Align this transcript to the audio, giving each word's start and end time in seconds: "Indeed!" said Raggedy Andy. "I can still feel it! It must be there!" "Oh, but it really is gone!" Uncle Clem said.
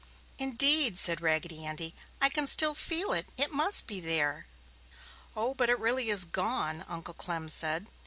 "Indeed!" 0.39 0.97
said 0.97 1.21
Raggedy 1.21 1.63
Andy. 1.63 1.93
"I 2.19 2.29
can 2.29 2.47
still 2.47 2.73
feel 2.73 3.13
it! 3.13 3.27
It 3.37 3.53
must 3.53 3.85
be 3.85 3.99
there!" 3.99 4.47
"Oh, 5.35 5.53
but 5.53 5.69
it 5.69 5.77
really 5.77 6.09
is 6.09 6.25
gone!" 6.25 6.83
Uncle 6.89 7.13
Clem 7.13 7.47
said. 7.49 7.85